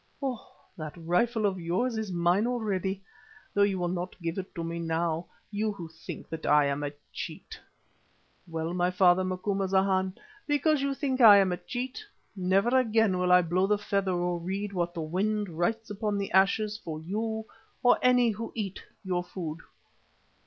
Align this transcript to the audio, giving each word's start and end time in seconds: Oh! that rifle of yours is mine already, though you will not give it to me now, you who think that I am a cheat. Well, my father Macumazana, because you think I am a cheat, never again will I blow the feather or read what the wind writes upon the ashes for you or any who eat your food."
Oh! 0.19 0.49
that 0.77 0.95
rifle 0.97 1.45
of 1.45 1.59
yours 1.59 1.95
is 1.95 2.11
mine 2.11 2.47
already, 2.47 3.03
though 3.53 3.61
you 3.61 3.77
will 3.77 3.87
not 3.87 4.19
give 4.19 4.39
it 4.39 4.55
to 4.55 4.63
me 4.63 4.79
now, 4.79 5.27
you 5.51 5.71
who 5.73 5.89
think 5.89 6.27
that 6.29 6.43
I 6.43 6.65
am 6.65 6.81
a 6.81 6.91
cheat. 7.13 7.59
Well, 8.47 8.73
my 8.73 8.89
father 8.89 9.23
Macumazana, 9.23 10.13
because 10.47 10.81
you 10.81 10.95
think 10.95 11.21
I 11.21 11.37
am 11.37 11.51
a 11.51 11.57
cheat, 11.57 12.03
never 12.35 12.69
again 12.75 13.19
will 13.19 13.31
I 13.31 13.43
blow 13.43 13.67
the 13.67 13.77
feather 13.77 14.13
or 14.13 14.39
read 14.39 14.73
what 14.73 14.95
the 14.95 15.01
wind 15.03 15.49
writes 15.49 15.91
upon 15.91 16.17
the 16.17 16.31
ashes 16.31 16.79
for 16.83 16.99
you 16.99 17.45
or 17.83 17.99
any 18.01 18.31
who 18.31 18.51
eat 18.55 18.81
your 19.03 19.23
food." 19.23 19.59